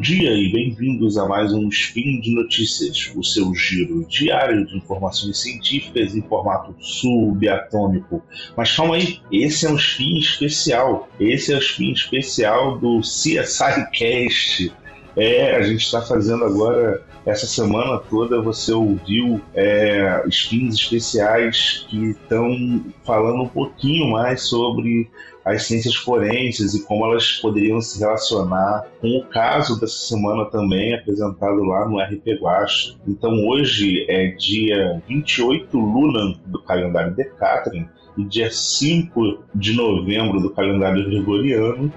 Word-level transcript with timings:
Bom 0.00 0.04
dia 0.04 0.32
e 0.32 0.50
bem-vindos 0.50 1.18
a 1.18 1.28
mais 1.28 1.52
um 1.52 1.68
Spin 1.68 2.20
de 2.20 2.34
Notícias, 2.34 3.12
o 3.14 3.22
seu 3.22 3.54
giro 3.54 4.02
diário 4.08 4.64
de 4.64 4.78
informações 4.78 5.36
científicas 5.36 6.16
em 6.16 6.22
formato 6.22 6.74
subatômico. 6.80 8.22
Mas 8.56 8.74
calma 8.74 8.96
aí, 8.96 9.20
esse 9.30 9.66
é 9.66 9.70
um 9.70 9.76
Spin 9.76 10.16
especial. 10.16 11.06
Esse 11.20 11.52
é 11.52 11.56
o 11.56 11.58
Spin 11.58 11.92
especial 11.92 12.78
do 12.78 13.00
CSI 13.00 13.90
Cast. 13.92 14.72
É, 15.20 15.54
a 15.54 15.60
gente 15.60 15.84
está 15.84 16.00
fazendo 16.00 16.46
agora, 16.46 17.02
essa 17.26 17.46
semana 17.46 17.98
toda, 17.98 18.40
você 18.40 18.72
ouviu 18.72 19.38
é, 19.54 20.24
spins 20.30 20.76
especiais 20.76 21.84
que 21.90 22.12
estão 22.12 22.82
falando 23.04 23.42
um 23.42 23.48
pouquinho 23.48 24.12
mais 24.12 24.44
sobre 24.44 25.10
as 25.44 25.64
ciências 25.64 25.94
forenses 25.94 26.72
e 26.72 26.86
como 26.86 27.04
elas 27.04 27.32
poderiam 27.32 27.82
se 27.82 27.98
relacionar 27.98 28.86
com 28.98 29.08
o 29.18 29.26
caso 29.26 29.78
dessa 29.78 30.06
semana 30.06 30.46
também 30.46 30.94
apresentado 30.94 31.62
lá 31.64 31.86
no 31.86 31.98
RP 31.98 32.40
Guacha. 32.40 32.96
Então 33.06 33.46
hoje 33.46 34.06
é 34.08 34.28
dia 34.28 35.02
28 35.06 35.78
Lunan 35.78 36.32
do 36.46 36.62
calendário 36.62 37.14
Decatrian 37.14 37.86
e 38.16 38.24
dia 38.24 38.50
5 38.50 39.44
de 39.54 39.74
novembro 39.74 40.40
do 40.40 40.48
calendário 40.48 41.04
gregoriano 41.04 41.92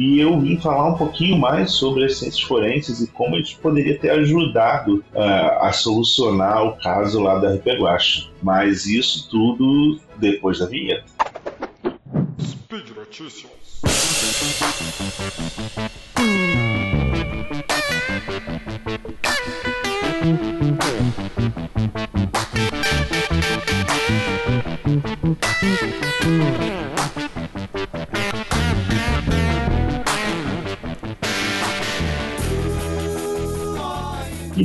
e 0.00 0.18
eu 0.18 0.40
vim 0.40 0.56
falar 0.56 0.88
um 0.88 0.94
pouquinho 0.94 1.36
mais 1.36 1.72
sobre 1.72 2.06
as 2.06 2.16
ciências 2.16 2.42
forenses 2.42 3.02
e 3.02 3.06
como 3.06 3.36
eles 3.36 3.52
poderiam 3.52 3.98
ter 3.98 4.10
ajudado 4.12 5.04
uh, 5.12 5.60
a 5.60 5.72
solucionar 5.72 6.64
o 6.64 6.76
caso 6.78 7.20
lá 7.20 7.38
da 7.38 7.54
RP 7.54 7.66
Guacha. 7.78 8.30
Mas 8.42 8.86
isso 8.86 9.28
tudo 9.28 10.00
depois 10.16 10.58
da 10.58 10.64
vinheta. 10.64 11.04
Speed 12.40 12.96
Notícias. 12.96 13.50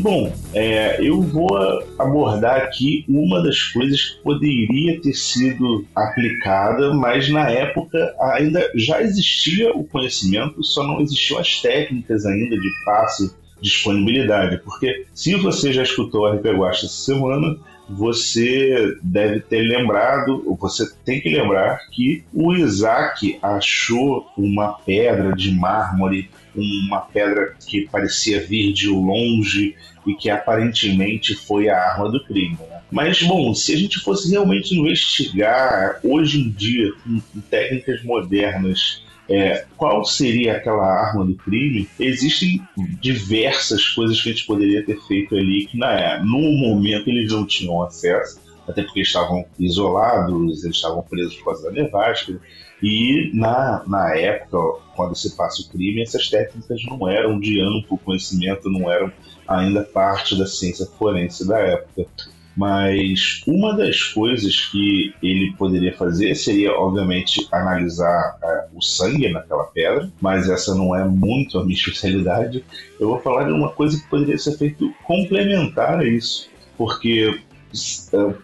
Bom, 0.05 0.31
é, 0.53 1.01
eu 1.01 1.19
vou 1.19 1.49
abordar 1.97 2.57
aqui 2.57 3.03
uma 3.09 3.41
das 3.41 3.59
coisas 3.59 3.99
que 4.01 4.21
poderia 4.21 5.01
ter 5.01 5.13
sido 5.13 5.83
aplicada, 5.95 6.93
mas 6.93 7.27
na 7.27 7.49
época 7.49 8.15
ainda 8.21 8.71
já 8.75 9.01
existia 9.01 9.75
o 9.75 9.83
conhecimento, 9.83 10.63
só 10.63 10.83
não 10.83 11.01
existiam 11.01 11.39
as 11.39 11.59
técnicas 11.59 12.23
ainda 12.23 12.55
de 12.55 12.69
fácil 12.85 13.31
disponibilidade. 13.59 14.59
Porque 14.59 15.07
se 15.11 15.35
você 15.37 15.73
já 15.73 15.81
escutou 15.81 16.27
a 16.27 16.35
RP 16.35 16.45
Guasta 16.55 16.85
essa 16.85 16.95
semana, 16.95 17.57
você 17.89 18.97
deve 19.02 19.39
ter 19.41 19.61
lembrado, 19.61 20.44
ou 20.45 20.55
você 20.55 20.86
tem 21.03 21.22
que 21.22 21.30
lembrar 21.30 21.80
que 21.91 22.23
o 22.33 22.53
Isaac 22.53 23.38
achou 23.41 24.28
uma 24.38 24.73
pedra 24.73 25.33
de 25.33 25.52
mármore 25.52 26.30
uma 26.58 27.02
pedra 27.02 27.53
que 27.67 27.88
parecia 27.89 28.45
vir 28.45 28.73
de 28.73 28.88
longe 28.88 29.75
e 30.06 30.13
que 30.13 30.30
aparentemente 30.30 31.36
foi 31.36 31.69
a 31.69 31.78
arma 31.78 32.09
do 32.09 32.23
crime. 32.23 32.58
Né? 32.69 32.81
Mas, 32.91 33.22
bom, 33.23 33.53
se 33.53 33.73
a 33.73 33.78
gente 33.78 34.00
fosse 34.00 34.30
realmente 34.31 34.75
investigar 34.75 36.00
hoje 36.03 36.41
em 36.41 36.50
dia, 36.50 36.91
com, 37.03 37.19
com 37.19 37.41
técnicas 37.41 38.03
modernas, 38.03 39.03
é, 39.30 39.66
qual 39.75 40.06
seria 40.06 40.58
aquela 40.58 40.86
arma 40.86 41.25
do 41.25 41.36
crime, 41.36 41.88
existem 42.00 42.62
diversas 43.02 43.88
coisas 43.88 44.22
que 44.22 44.30
a 44.30 44.31
gente 44.31 44.46
poderia 44.46 44.86
ter 44.86 45.00
feito 45.08 45.36
ali 45.36 45.66
que 45.66 45.78
na, 45.78 46.24
no 46.24 46.40
momento 46.40 47.09
eles 47.09 47.31
não 47.31 47.46
tinham 47.46 47.81
acesso, 47.81 48.40
até 48.68 48.84
porque 48.84 49.02
estavam 49.02 49.46
isolados, 49.59 50.63
eles 50.63 50.75
estavam 50.75 51.02
presos 51.03 51.36
por 51.38 51.46
causa 51.46 51.63
da 51.63 51.72
nevasca. 51.72 52.40
E 52.84 53.31
na, 53.34 53.84
na 53.88 54.16
época, 54.16 54.58
quando 54.96 55.16
se 55.16 55.36
passa 55.36 55.62
o 55.62 55.69
crime, 55.69 56.02
essas 56.02 56.30
técnicas 56.30 56.81
não 56.86 57.07
eram 57.07 57.40
de 57.40 57.59
amplo 57.62 57.97
conhecimento, 57.97 58.69
não 58.69 58.92
eram 58.92 59.12
ainda 59.47 59.84
parte 59.84 60.38
da 60.38 60.46
ciência 60.46 60.86
forense 60.86 61.47
da 61.47 61.57
época. 61.59 62.06
Mas 62.55 63.41
uma 63.45 63.75
das 63.75 64.01
coisas 64.01 64.67
que 64.67 65.13
ele 65.21 65.53
poderia 65.57 65.93
fazer 65.93 66.35
seria, 66.35 66.71
obviamente, 66.73 67.47
analisar 67.51 68.38
uh, 68.41 68.77
o 68.77 68.81
sangue 68.81 69.29
naquela 69.29 69.66
pedra, 69.66 70.09
mas 70.21 70.49
essa 70.49 70.73
não 70.73 70.95
é 70.95 71.03
muito 71.03 71.59
a 71.59 71.63
minha 71.63 71.75
especialidade. 71.75 72.63
Eu 72.99 73.09
vou 73.09 73.19
falar 73.19 73.44
de 73.44 73.51
uma 73.51 73.69
coisa 73.69 73.99
que 73.99 74.09
poderia 74.09 74.38
ser 74.38 74.57
feito 74.57 74.94
complementar 75.03 75.99
a 75.99 76.05
isso, 76.05 76.49
porque 76.77 77.39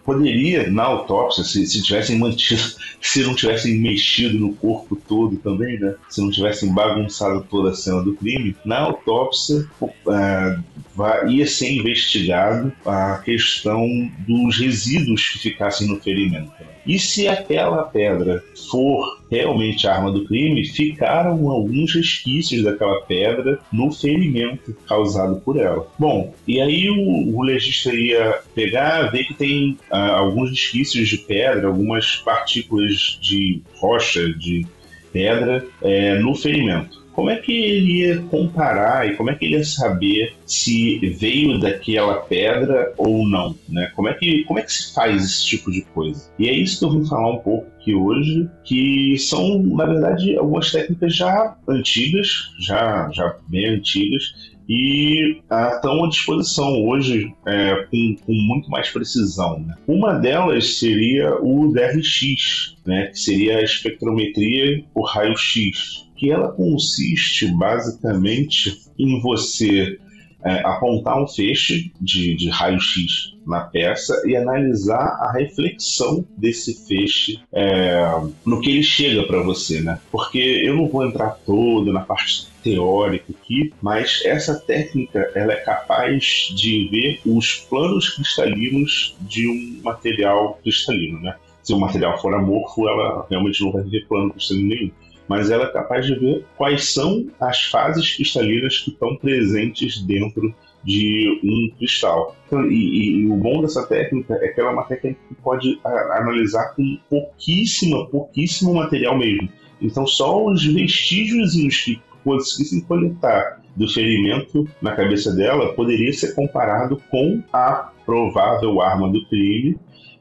poderia, 0.04 0.70
na 0.70 0.84
autópsia, 0.84 1.44
se, 1.44 1.66
se 1.66 1.82
tivessem 1.82 2.18
mantido, 2.18 2.62
se 3.00 3.22
não 3.22 3.34
tivessem 3.34 3.78
mexido 3.78 4.38
no 4.38 4.54
corpo 4.54 4.96
todo 4.96 5.36
também, 5.36 5.78
né? 5.78 5.94
Se 6.08 6.20
não 6.20 6.30
tivessem 6.30 6.72
bagunçado 6.72 7.46
toda 7.50 7.70
a 7.70 7.74
cena 7.74 8.02
do 8.02 8.14
crime, 8.14 8.56
na 8.64 8.78
autópsia 8.78 9.66
uh, 9.80 11.28
ia 11.28 11.46
ser 11.46 11.70
investigado 11.70 12.72
a 12.84 13.18
questão 13.18 13.86
dos 14.26 14.58
resíduos 14.58 15.28
que 15.30 15.38
ficassem 15.38 15.88
no 15.88 16.00
ferimento. 16.00 16.52
Né? 16.60 16.71
E 16.86 16.98
se 16.98 17.28
aquela 17.28 17.84
pedra 17.84 18.42
for 18.70 19.20
realmente 19.30 19.86
a 19.86 19.94
arma 19.94 20.10
do 20.10 20.24
crime, 20.24 20.66
ficaram 20.66 21.48
alguns 21.48 21.94
resquícios 21.94 22.62
daquela 22.62 23.00
pedra 23.02 23.58
no 23.72 23.92
ferimento 23.92 24.76
causado 24.86 25.40
por 25.40 25.58
ela. 25.58 25.86
Bom, 25.98 26.34
e 26.46 26.60
aí 26.60 26.90
o, 26.90 27.36
o 27.36 27.42
legista 27.42 27.94
ia 27.94 28.40
pegar, 28.54 29.10
ver 29.10 29.24
que 29.24 29.34
tem 29.34 29.78
ah, 29.90 30.18
alguns 30.18 30.50
resquícios 30.50 31.08
de 31.08 31.18
pedra, 31.18 31.68
algumas 31.68 32.16
partículas 32.16 33.18
de 33.20 33.62
rocha, 33.76 34.32
de 34.32 34.66
pedra, 35.12 35.64
é, 35.82 36.18
no 36.18 36.34
ferimento 36.34 37.01
como 37.12 37.30
é 37.30 37.36
que 37.36 37.52
ele 37.52 38.00
ia 38.00 38.22
comparar 38.22 39.08
e 39.08 39.16
como 39.16 39.30
é 39.30 39.34
que 39.34 39.44
ele 39.44 39.56
ia 39.56 39.64
saber 39.64 40.34
se 40.46 40.98
veio 41.18 41.58
daquela 41.58 42.14
pedra 42.20 42.92
ou 42.96 43.26
não, 43.26 43.54
né? 43.68 43.90
Como 43.94 44.08
é 44.08 44.14
que 44.14 44.44
como 44.44 44.58
é 44.58 44.62
que 44.62 44.72
se 44.72 44.94
faz 44.94 45.24
esse 45.24 45.46
tipo 45.46 45.70
de 45.70 45.82
coisa? 45.82 46.30
E 46.38 46.48
é 46.48 46.52
isso 46.52 46.78
que 46.78 46.84
eu 46.84 46.90
vim 46.90 47.06
falar 47.06 47.30
um 47.30 47.38
pouco 47.38 47.66
aqui 47.78 47.94
hoje, 47.94 48.48
que 48.64 49.16
são 49.18 49.62
na 49.62 49.86
verdade 49.86 50.36
algumas 50.36 50.70
técnicas 50.70 51.14
já 51.14 51.56
antigas, 51.68 52.28
já 52.58 53.10
já 53.12 53.36
bem 53.48 53.66
antigas 53.66 54.52
e 54.68 55.38
estão 55.74 56.04
à 56.04 56.08
disposição 56.08 56.84
hoje 56.84 57.34
é, 57.46 57.86
com, 57.90 58.16
com, 58.24 58.32
muito 58.32 58.70
mais 58.70 58.88
precisão. 58.90 59.60
Né? 59.60 59.74
Uma 59.86 60.14
delas 60.14 60.78
seria 60.78 61.34
o 61.42 61.72
DRX, 61.72 62.76
né, 62.86 63.06
que 63.08 63.18
seria 63.18 63.58
a 63.58 63.62
espectrometria 63.62 64.84
por 64.94 65.02
raio-x 65.02 66.10
que 66.22 66.30
ela 66.30 66.52
consiste 66.52 67.48
basicamente 67.48 68.80
em 68.96 69.20
você 69.20 69.98
é, 70.44 70.60
apontar 70.64 71.20
um 71.20 71.26
feixe 71.26 71.90
de, 72.00 72.36
de 72.36 72.48
raio-x 72.48 73.34
na 73.44 73.62
peça 73.62 74.22
e 74.24 74.36
analisar 74.36 75.18
a 75.20 75.32
reflexão 75.32 76.24
desse 76.36 76.86
feixe 76.86 77.40
é, 77.52 78.04
no 78.46 78.60
que 78.60 78.70
ele 78.70 78.84
chega 78.84 79.24
para 79.24 79.42
você, 79.42 79.80
né? 79.80 79.98
Porque 80.12 80.38
eu 80.38 80.76
não 80.76 80.88
vou 80.88 81.04
entrar 81.04 81.30
todo 81.44 81.92
na 81.92 82.02
parte 82.02 82.46
teórica 82.62 83.32
aqui, 83.32 83.74
mas 83.82 84.22
essa 84.24 84.54
técnica 84.60 85.28
ela 85.34 85.52
é 85.54 85.56
capaz 85.56 86.54
de 86.54 86.88
ver 86.88 87.20
os 87.26 87.66
planos 87.68 88.10
cristalinos 88.10 89.16
de 89.22 89.48
um 89.48 89.82
material 89.82 90.60
cristalino, 90.62 91.20
né? 91.20 91.34
Se 91.64 91.72
o 91.72 91.80
material 91.80 92.20
for 92.20 92.32
amorfo, 92.32 92.88
ela 92.88 93.26
realmente 93.28 93.60
não 93.64 93.72
vai 93.72 93.82
ver 93.82 94.06
plano 94.06 94.30
cristalino 94.30 94.68
nenhum 94.68 94.90
mas 95.28 95.50
ela 95.50 95.64
é 95.64 95.72
capaz 95.72 96.06
de 96.06 96.14
ver 96.14 96.44
quais 96.56 96.92
são 96.92 97.26
as 97.40 97.62
fases 97.64 98.14
cristalinas 98.14 98.78
que 98.78 98.90
estão 98.90 99.16
presentes 99.16 100.02
dentro 100.02 100.54
de 100.84 101.40
um 101.44 101.76
cristal. 101.76 102.36
Então, 102.46 102.66
e, 102.66 102.74
e, 102.74 103.16
e, 103.20 103.30
o 103.30 103.36
bom 103.36 103.62
dessa 103.62 103.86
técnica 103.86 104.34
é 104.34 104.48
que 104.48 104.60
ela 104.60 104.70
é 104.70 104.72
uma 104.72 104.84
técnica 104.84 105.20
que 105.28 105.34
pode 105.36 105.80
analisar 105.84 106.74
com 106.74 106.98
pouquíssimo 107.08 108.74
material 108.74 109.16
mesmo. 109.16 109.48
Então, 109.80 110.06
só 110.06 110.44
os 110.44 110.64
vestígios 110.64 111.54
que 111.84 112.00
conseguissem 112.24 112.80
coletar 112.82 113.60
do 113.74 113.88
ferimento 113.88 114.68
na 114.80 114.94
cabeça 114.94 115.34
dela 115.34 115.72
poderia 115.72 116.12
ser 116.12 116.34
comparado 116.34 117.02
com 117.10 117.42
a 117.52 117.90
provável 118.04 118.80
arma 118.80 119.08
do 119.08 119.24
crime. 119.26 119.76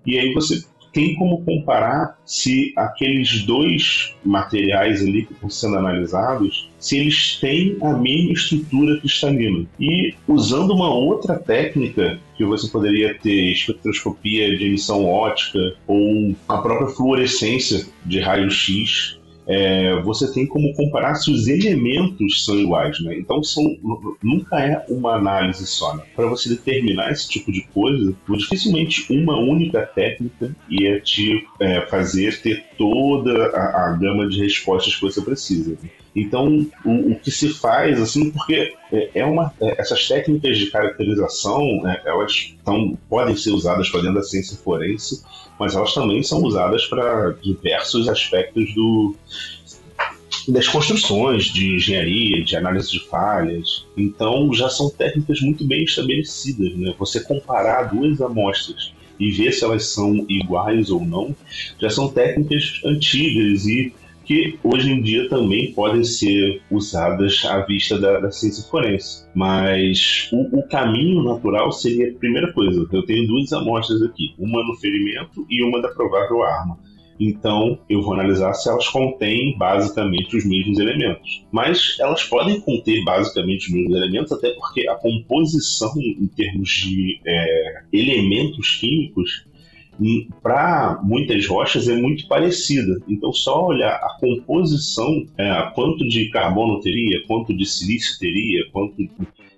E 0.06 0.18
aí 0.18 0.34
você 0.34 0.64
tem 0.94 1.16
como 1.16 1.44
comparar 1.44 2.18
se 2.26 2.74
aqueles 2.76 3.44
dois 3.44 4.14
materiais 4.24 5.02
ali 5.02 5.26
que 5.26 5.34
estão 5.34 5.50
sendo 5.50 5.78
analisados, 5.78 6.70
se 6.80 6.98
eles 6.98 7.38
têm 7.40 7.78
a 7.82 7.94
mesma 7.94 8.34
estrutura 8.34 9.00
cristalina. 9.00 9.66
E 9.80 10.14
usando 10.28 10.74
uma 10.74 10.94
outra 10.94 11.38
técnica 11.38 12.20
que 12.36 12.44
você 12.44 12.68
poderia 12.68 13.14
ter 13.14 13.52
espectroscopia 13.52 14.58
de 14.58 14.66
emissão 14.66 15.06
ótica 15.06 15.76
ou 15.88 16.36
a 16.48 16.58
própria 16.58 16.88
fluorescência 16.88 17.86
de 18.06 18.20
raio-x, 18.20 19.21
é, 19.48 20.02
você 20.02 20.32
tem 20.32 20.46
como 20.46 20.74
comparar 20.74 21.16
se 21.16 21.32
os 21.32 21.48
elementos 21.48 22.46
são 22.46 22.58
iguais, 22.60 23.00
né? 23.02 23.18
Então 23.18 23.44
são, 23.44 23.64
nunca 24.24 24.60
é 24.60 24.86
uma 24.90 25.16
análise 25.16 25.66
só. 25.66 25.96
Né? 25.96 26.04
Para 26.16 26.28
você 26.28 26.50
determinar 26.50 27.12
esse 27.12 27.28
tipo 27.28 27.52
de 27.52 27.62
coisa, 27.74 28.14
dificilmente 28.30 29.12
uma 29.12 29.38
única 29.38 29.82
técnica 29.86 30.56
ia 30.70 31.00
te 31.00 31.46
é, 31.60 31.82
fazer 31.82 32.42
ter 32.42 32.64
toda 32.78 33.48
a, 33.48 33.88
a, 33.88 33.98
gama 33.98 34.28
de 34.28 34.42
respostas 34.42 34.96
que 34.96 35.02
você 35.02 35.22
precisa. 35.22 35.72
Né? 35.72 35.90
Então, 36.16 36.68
o, 36.84 37.12
o, 37.12 37.16
que 37.20 37.32
se 37.32 37.50
faz, 37.50 38.02
assim, 38.02 38.32
porque 38.32 38.74
é, 38.92 39.10
é 39.16 39.26
uma, 39.26 39.54
é, 39.62 39.82
essas 39.82 40.08
técnicas 40.08 40.58
de 40.58 40.70
caracterização, 40.70 41.62
é, 41.88 42.02
elas 42.06 42.54
tão, 42.66 42.98
podem 43.10 43.36
ser 43.36 43.52
usadas 43.52 43.90
para 43.90 44.02
dentro 44.02 44.16
da 44.16 44.24
ciência 44.24 44.58
forense, 44.58 45.24
mas 45.58 45.76
elas 45.76 45.94
também 45.94 46.22
são 46.22 46.44
usadas 46.44 46.86
para 46.88 47.32
diversos 47.42 48.10
aspectos 48.10 48.74
do, 48.74 49.16
das 50.48 50.68
construções 50.68 51.46
de 51.46 51.76
engenharia, 51.76 52.44
de 52.44 52.56
análise 52.56 52.92
de 52.92 53.00
falhas. 53.08 53.86
Então, 53.96 54.54
já 54.54 54.70
são 54.70 54.90
técnicas 54.90 55.40
muito 55.42 55.66
bem 55.66 55.84
estabelecidas. 55.84 56.76
Né? 56.76 56.94
Você 56.98 57.22
comparar 57.22 57.84
duas 57.84 58.22
amostras 58.22 58.92
e 59.20 59.32
ver 59.32 59.52
se 59.52 59.64
elas 59.64 59.86
são 59.86 60.26
iguais 60.28 60.90
ou 60.90 61.06
não, 61.06 61.36
já 61.80 61.90
são 61.90 62.10
técnicas 62.10 62.82
antigas 62.84 63.66
e 63.68 63.94
que 64.26 64.58
hoje 64.64 64.92
em 64.92 65.02
dia 65.02 65.28
também 65.30 65.72
podem 65.74 66.04
ser 66.04 66.62
usadas 66.70 67.44
à 67.46 67.60
vista 67.62 67.98
da, 68.00 68.20
da 68.20 68.32
ciência 68.32 68.64
forense. 68.70 69.26
Mas 69.34 70.30
o, 70.32 70.60
o, 70.60 70.68
caminho 70.68 71.24
natural 71.24 71.72
seria 71.72 72.12
a 72.12 72.20
primeira 72.20 72.52
coisa: 72.54 72.88
eu 72.92 73.06
tenho 73.06 73.28
duas 73.28 73.52
amostras 73.54 74.02
aqui, 74.02 74.34
uma 74.38 74.64
no 74.64 74.76
ferimento 74.76 75.46
e 75.50 75.64
uma 75.64 75.82
da 75.82 75.90
provável 75.90 76.44
arma. 76.44 76.78
Então, 77.24 77.78
eu 77.88 78.02
vou 78.02 78.16
analisar 78.16 78.52
se 78.56 78.68
elas 78.68 78.88
contêm 78.88 79.56
basicamente 79.56 80.36
os 80.36 80.44
mesmos 80.44 80.80
elementos. 80.80 81.46
Mas 81.52 81.96
elas 82.00 82.24
podem 82.24 82.60
conter 82.60 83.04
basicamente 83.04 83.68
os 83.68 83.74
mesmos 83.74 83.96
elementos, 83.96 84.32
até 84.32 84.50
porque 84.50 84.88
a 84.88 84.96
composição 84.96 85.94
em 86.00 86.26
termos 86.36 86.68
de 86.68 87.20
é, 87.24 87.84
elementos 87.94 88.80
químicos 88.80 89.46
para 90.42 91.00
muitas 91.04 91.46
rochas 91.48 91.88
é 91.88 91.96
muito 91.96 92.28
parecida. 92.28 93.00
Então, 93.08 93.32
só 93.34 93.68
olhar 93.68 93.94
a 93.94 94.18
composição, 94.20 95.26
é, 95.38 95.72
quanto 95.76 96.08
de 96.08 96.30
carbono 96.30 96.80
teria, 96.80 97.24
quanto 97.28 97.56
de 97.56 97.66
silício 97.66 98.18
teria, 98.20 98.66
quanto 98.72 98.96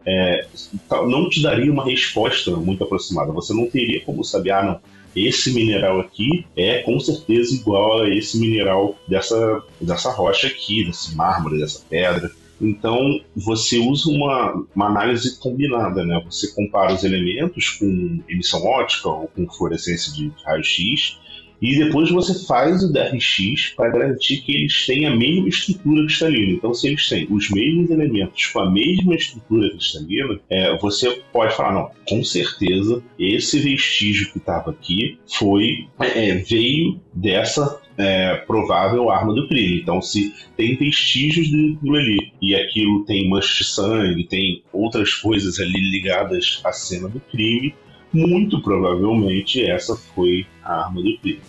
é, 0.05 0.45
não 0.89 1.29
te 1.29 1.41
daria 1.41 1.71
uma 1.71 1.85
resposta 1.85 2.51
muito 2.51 2.83
aproximada. 2.83 3.31
Você 3.31 3.53
não 3.53 3.67
teria 3.67 4.01
como 4.01 4.23
saber, 4.23 4.51
ah, 4.51 4.63
não, 4.63 4.79
esse 5.15 5.53
mineral 5.53 5.99
aqui 5.99 6.45
é 6.55 6.79
com 6.79 6.99
certeza 6.99 7.55
igual 7.55 8.01
a 8.01 8.09
esse 8.09 8.39
mineral 8.39 8.97
dessa, 9.07 9.61
dessa 9.79 10.11
rocha 10.11 10.47
aqui, 10.47 10.83
desse 10.83 11.15
mármore, 11.15 11.59
dessa 11.59 11.83
pedra. 11.87 12.31
Então, 12.63 13.19
você 13.35 13.77
usa 13.77 14.09
uma, 14.09 14.65
uma 14.75 14.87
análise 14.87 15.37
combinada, 15.39 16.05
né? 16.05 16.21
Você 16.25 16.53
compara 16.53 16.93
os 16.93 17.03
elementos 17.03 17.69
com 17.69 18.19
emissão 18.27 18.63
ótica 18.63 19.09
ou 19.09 19.27
com 19.27 19.49
fluorescência 19.49 20.13
de 20.13 20.31
raio-x 20.45 21.19
e 21.63 21.77
depois 21.77 22.11
você 22.11 22.45
faz 22.45 22.83
o 22.83 22.91
DRX 22.91 23.69
para 23.73 23.89
garantir 23.89 24.41
que 24.41 24.51
eles 24.51 24.85
têm 24.85 25.05
a 25.05 25.15
mesma 25.15 25.47
estrutura 25.47 26.05
cristalina. 26.05 26.51
Então, 26.51 26.73
se 26.73 26.87
eles 26.87 27.07
têm 27.07 27.25
os 27.31 27.49
mesmos 27.49 27.89
elementos 27.89 28.47
com 28.47 28.59
a 28.59 28.69
mesma 28.69 29.15
estrutura 29.15 29.69
cristalina, 29.69 30.41
é, 30.49 30.77
você 30.77 31.21
pode 31.31 31.55
falar, 31.55 31.73
não, 31.73 31.89
com 32.05 32.21
certeza 32.21 33.01
esse 33.17 33.59
vestígio 33.59 34.29
que 34.33 34.39
estava 34.39 34.71
aqui 34.71 35.17
foi 35.25 35.87
é, 36.01 36.35
veio 36.35 36.99
dessa 37.13 37.79
é, 37.97 38.35
provável 38.47 39.09
arma 39.09 39.33
do 39.33 39.47
crime. 39.47 39.81
Então, 39.81 40.01
se 40.01 40.33
tem 40.57 40.75
vestígios 40.75 41.51
daquilo 41.51 41.95
ali 41.95 42.31
e 42.41 42.55
aquilo 42.55 43.05
tem 43.05 43.29
mancha 43.29 43.63
de 43.63 43.63
sangue, 43.63 44.23
tem 44.25 44.63
outras 44.71 45.13
coisas 45.13 45.59
ali 45.59 45.91
ligadas 45.91 46.61
à 46.63 46.71
cena 46.71 47.07
do 47.07 47.19
crime, 47.19 47.73
muito 48.11 48.61
provavelmente 48.61 49.63
essa 49.63 49.95
foi 49.95 50.45
a 50.63 50.85
arma 50.85 51.01
do 51.01 51.17
crime. 51.19 51.41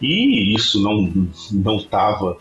E 0.00 0.54
isso 0.54 0.82
não 0.82 1.28
não 1.52 1.76
estava 1.76 2.38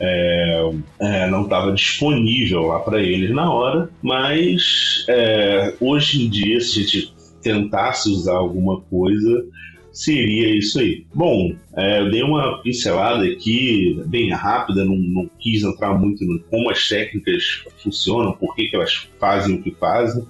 é, 0.00 0.70
é, 0.98 1.30
não 1.30 1.44
estava 1.44 1.72
disponível 1.72 2.62
lá 2.62 2.80
para 2.80 3.00
eles 3.00 3.30
na 3.30 3.52
hora, 3.52 3.88
mas 4.02 5.04
é, 5.08 5.74
hoje 5.80 6.24
em 6.24 6.28
dia, 6.28 6.60
se 6.60 6.80
a 6.80 6.82
gente 6.82 7.14
tentasse 7.40 8.08
usar 8.08 8.34
alguma 8.34 8.80
coisa, 8.80 9.44
seria 9.92 10.56
isso 10.56 10.80
aí. 10.80 11.06
Bom, 11.14 11.54
é, 11.76 12.00
eu 12.00 12.10
dei 12.10 12.22
uma 12.22 12.62
pincelada 12.62 13.24
aqui 13.24 14.00
bem 14.06 14.30
rápida, 14.30 14.84
não, 14.84 14.96
não 14.96 15.30
quis 15.38 15.62
entrar 15.62 15.94
muito 15.98 16.24
no 16.24 16.40
como 16.40 16.70
as 16.70 16.88
técnicas 16.88 17.64
funcionam, 17.82 18.32
por 18.32 18.54
que, 18.54 18.68
que 18.68 18.76
elas 18.76 19.08
fazem 19.20 19.56
o 19.56 19.62
que 19.62 19.70
fazem. 19.72 20.24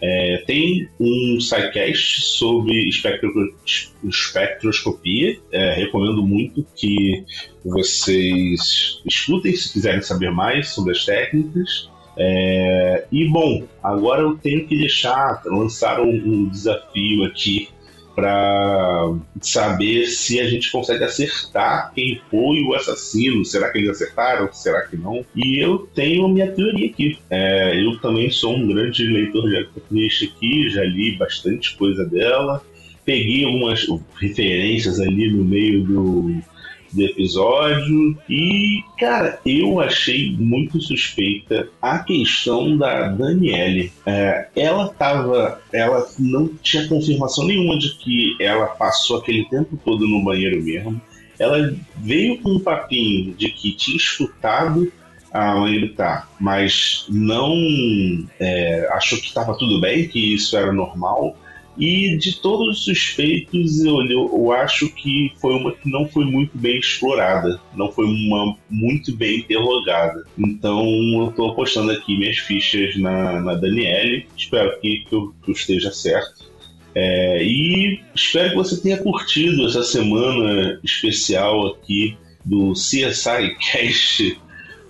É, 0.00 0.42
tem 0.46 0.86
um 1.00 1.40
sidecast 1.40 2.22
sobre 2.22 2.88
espectro, 2.88 3.54
espectroscopia. 4.04 5.38
É, 5.50 5.72
recomendo 5.74 6.22
muito 6.22 6.66
que 6.76 7.24
vocês 7.64 9.00
escutem 9.06 9.54
se 9.54 9.72
quiserem 9.72 10.02
saber 10.02 10.30
mais 10.30 10.70
sobre 10.70 10.92
as 10.92 11.04
técnicas. 11.04 11.88
É, 12.16 13.06
e 13.10 13.26
bom, 13.28 13.64
agora 13.82 14.22
eu 14.22 14.36
tenho 14.36 14.66
que 14.66 14.76
deixar, 14.76 15.42
lançar 15.46 16.00
um, 16.00 16.10
um 16.10 16.48
desafio 16.48 17.24
aqui 17.24 17.68
para 18.14 19.12
saber 19.40 20.06
se 20.06 20.40
a 20.40 20.48
gente 20.48 20.70
consegue 20.70 21.04
acertar 21.04 21.92
quem 21.94 22.20
foi 22.30 22.62
o 22.62 22.74
assassino. 22.74 23.44
Será 23.44 23.70
que 23.70 23.78
eles 23.78 23.90
acertaram? 23.90 24.52
Será 24.52 24.82
que 24.82 24.96
não? 24.96 25.24
E 25.34 25.58
eu 25.58 25.78
tenho 25.94 26.24
a 26.24 26.28
minha 26.28 26.50
teoria 26.50 26.86
aqui. 26.86 27.18
É, 27.28 27.82
eu 27.82 27.98
também 27.98 28.30
sou 28.30 28.56
um 28.56 28.66
grande 28.66 29.04
leitor 29.04 29.48
de 29.48 29.56
Agatha 29.56 29.80
aqui, 30.24 30.68
já 30.70 30.84
li 30.84 31.16
bastante 31.16 31.76
coisa 31.76 32.04
dela. 32.04 32.62
Peguei 33.04 33.44
algumas 33.44 33.86
referências 34.18 34.98
ali 35.00 35.30
no 35.30 35.44
meio 35.44 35.84
do, 35.84 36.42
do 36.94 37.02
episódio. 37.02 38.16
E, 38.28 38.82
cara, 38.98 39.40
eu 39.44 39.80
achei 39.80 40.34
muito 40.38 40.80
suspeita 40.80 41.68
a 41.80 41.98
questão 41.98 42.76
da 42.76 43.08
Daniele. 43.08 43.92
É, 44.06 44.48
ela 44.56 44.88
tava. 44.88 45.60
Ela 45.72 46.06
não 46.18 46.48
tinha 46.62 46.88
confirmação 46.88 47.46
nenhuma 47.46 47.78
de 47.78 47.96
que 47.98 48.36
ela 48.40 48.66
passou 48.66 49.18
aquele 49.18 49.44
tempo 49.48 49.78
todo 49.84 50.06
no 50.06 50.22
banheiro 50.22 50.62
mesmo. 50.62 51.00
Ela 51.38 51.74
veio 51.96 52.40
com 52.40 52.50
um 52.50 52.60
papinho 52.60 53.34
de 53.34 53.48
que 53.48 53.72
tinha 53.72 53.96
escutado 53.96 54.92
a 55.32 55.56
mãe 55.56 55.74
gritar, 55.74 56.30
mas 56.38 57.06
não 57.08 57.56
é, 58.38 58.88
achou 58.92 59.18
que 59.18 59.26
estava 59.26 59.58
tudo 59.58 59.80
bem, 59.80 60.06
que 60.06 60.34
isso 60.34 60.56
era 60.56 60.72
normal. 60.72 61.36
E 61.76 62.16
de 62.16 62.36
todos 62.40 62.78
os 62.78 62.84
suspeitos, 62.84 63.80
eu, 63.84 64.00
eu 64.08 64.52
acho 64.52 64.88
que 64.90 65.32
foi 65.40 65.54
uma 65.54 65.72
que 65.72 65.90
não 65.90 66.06
foi 66.06 66.24
muito 66.24 66.56
bem 66.56 66.78
explorada, 66.78 67.60
não 67.74 67.90
foi 67.90 68.06
uma 68.06 68.56
muito 68.70 69.14
bem 69.16 69.40
interrogada. 69.40 70.24
Então 70.38 70.84
eu 70.84 71.30
estou 71.30 71.50
apostando 71.50 71.90
aqui 71.90 72.16
minhas 72.16 72.38
fichas 72.38 72.96
na, 72.96 73.40
na 73.40 73.54
Daniele, 73.54 74.26
espero 74.36 74.80
que, 74.80 75.04
que, 75.08 75.14
eu, 75.14 75.34
que 75.42 75.50
eu 75.50 75.54
esteja 75.54 75.90
certo. 75.90 76.44
É, 76.94 77.42
e 77.42 78.00
espero 78.14 78.50
que 78.50 78.56
você 78.56 78.80
tenha 78.80 78.98
curtido 78.98 79.66
essa 79.66 79.82
semana 79.82 80.78
especial 80.84 81.66
aqui 81.66 82.16
do 82.44 82.72
CSI 82.72 83.56
Cast 83.58 84.38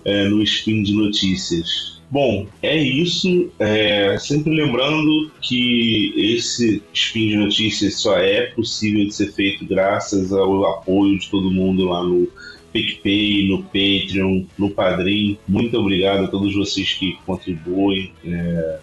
é, 0.03 0.25
no 0.25 0.43
Spin 0.43 0.83
de 0.83 0.93
Notícias. 0.93 1.94
Bom, 2.09 2.47
é 2.61 2.77
isso. 2.77 3.51
É, 3.59 4.17
sempre 4.19 4.53
lembrando 4.53 5.31
que 5.41 6.13
esse 6.15 6.81
spin 6.93 7.29
de 7.29 7.37
notícias 7.37 7.99
só 7.99 8.17
é 8.17 8.47
possível 8.47 9.05
de 9.05 9.13
ser 9.13 9.31
feito 9.31 9.65
graças 9.65 10.31
ao 10.31 10.65
apoio 10.65 11.17
de 11.19 11.29
todo 11.29 11.51
mundo 11.51 11.85
lá 11.85 12.03
no 12.03 12.27
PicPay, 12.71 13.47
no 13.47 13.63
Patreon, 13.63 14.43
no 14.57 14.69
Padrim. 14.69 15.37
Muito 15.47 15.77
obrigado 15.77 16.25
a 16.25 16.27
todos 16.27 16.53
vocês 16.53 16.93
que 16.93 17.17
contribuem. 17.25 18.11
É, 18.23 18.79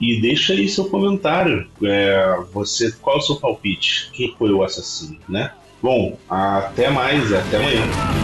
e 0.00 0.20
deixa 0.20 0.54
aí 0.54 0.68
seu 0.68 0.86
comentário. 0.86 1.66
É, 1.82 2.38
você, 2.52 2.92
qual 3.00 3.16
é 3.16 3.18
o 3.18 3.22
seu 3.22 3.36
palpite? 3.36 4.10
Quem 4.12 4.34
foi 4.36 4.50
o 4.50 4.62
assassino, 4.62 5.16
né? 5.28 5.52
Bom, 5.82 6.18
até 6.28 6.90
mais, 6.90 7.32
até 7.32 7.58
amanhã. 7.58 8.23